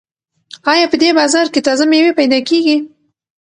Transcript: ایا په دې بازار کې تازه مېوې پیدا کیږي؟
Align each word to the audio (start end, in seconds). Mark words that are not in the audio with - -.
ایا 0.71 0.85
په 0.91 0.97
دې 1.01 1.09
بازار 1.19 1.47
کې 1.53 1.65
تازه 1.67 1.83
مېوې 1.91 2.11
پیدا 2.19 2.39
کیږي؟ 2.49 2.77